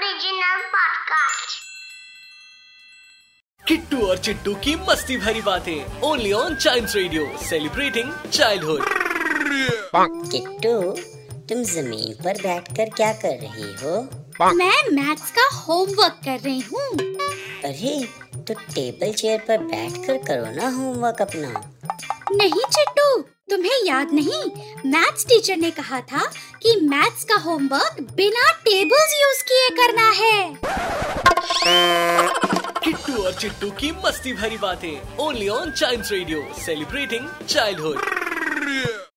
Original 0.00 0.60
podcast. 0.74 1.54
Kittu 3.62 4.06
और 4.06 4.18
चिट्टू 4.18 4.54
की 4.64 4.74
मस्ती 4.88 5.16
भरी 5.24 5.40
बातें 5.48 6.00
only 6.08 6.32
on 6.32 6.54
child 6.54 6.90
radio 6.96 7.24
celebrating 7.48 8.12
childhood 8.32 8.84
Kittu 10.30 10.72
तुम 11.48 11.62
ज़मीन 11.72 12.14
पर 12.24 12.40
बैठकर 12.42 12.90
क्या 12.96 13.12
कर 13.24 13.36
रही 13.42 13.72
हो? 13.82 13.94
मैं 14.60 14.82
मैथ्स 14.92 15.30
का 15.38 15.46
होमवर्क 15.56 16.20
कर 16.24 16.38
रही 16.44 16.60
हूँ। 16.70 16.88
अरे 17.70 17.94
तो 18.48 18.54
टेबल 18.54 19.12
चेयर 19.12 19.44
पर 19.48 19.58
बैठकर 19.74 20.16
करो 20.28 20.54
ना 20.60 20.70
होमवर्क 20.76 21.22
अपना। 21.22 21.50
नहीं 22.32 22.64
चिट्टू 22.76 22.99
तुम्हें 23.60 23.84
याद 23.86 24.12
नहीं? 24.12 24.44
मैथ्स 24.90 25.24
टीचर 25.28 25.56
ने 25.56 25.70
कहा 25.70 26.00
था 26.10 26.20
कि 26.62 26.74
मैथ्स 26.82 27.24
का 27.24 27.36
होमवर्क 27.38 28.00
बिना 28.16 28.50
टेबल्स 28.60 29.12
यूज़ 29.20 29.42
किए 29.48 29.68
करना 29.80 30.08
है। 30.10 30.38
किट्टू 32.84 33.22
और 33.22 33.34
चिट्टू 33.34 33.70
की 33.80 33.90
मस्ती 34.06 34.32
भरी 34.32 34.58
बातें 34.58 35.16
only 35.18 35.48
on 35.48 35.70
child 35.72 36.06
radio 36.12 36.42
celebrating 36.64 37.28
childhood 37.48 39.08